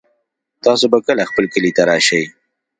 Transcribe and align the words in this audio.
تاسو 0.65 0.85
به 0.91 0.99
کله 1.07 1.23
خپل 1.29 1.45
کلي 1.53 1.71
ته 1.75 1.81
راشئ 1.89 2.23